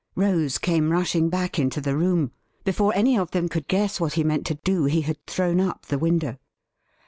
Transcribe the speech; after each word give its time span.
Rose 0.15 0.57
came 0.57 0.89
rushing 0.89 1.29
back 1.29 1.59
into 1.59 1.79
the 1.79 1.95
room. 1.95 2.31
Before 2.63 2.91
any 2.95 3.15
of 3.15 3.29
them 3.29 3.47
could 3.47 3.67
guess 3.67 3.99
what 3.99 4.13
he 4.13 4.23
meant 4.23 4.47
to 4.47 4.55
do, 4.55 4.85
he 4.85 5.01
had 5.01 5.23
thrown 5.27 5.59
up 5.59 5.85
the 5.85 5.99
window. 5.99 6.39